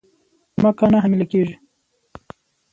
[0.61, 1.55] مځکه نه حامله کیږې